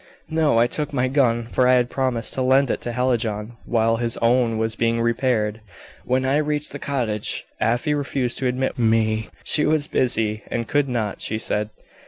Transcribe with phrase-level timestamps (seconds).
[0.31, 0.57] "No.
[0.57, 4.17] I took my gun, for I had promised to lend it to Hallijohn while his
[4.17, 5.61] own was being repaired.
[6.05, 10.89] When I reached the cottage Afy refused to admit me; she was busy, and could
[10.89, 11.69] not, she said.